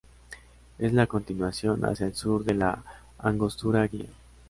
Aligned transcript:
Es 0.79 0.93
la 0.93 1.05
continuación 1.05 1.85
hacia 1.85 2.07
el 2.07 2.15
sur 2.15 2.43
de 2.43 2.55
la 2.55 2.83
angostura 3.19 3.85
Guía. 3.87 4.09